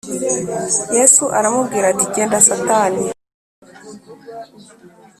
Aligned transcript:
Yesu 0.97 1.23
aramubwira 1.37 1.85
ati 1.91 2.05
“Genda 2.13 2.39
Satani 2.49 3.03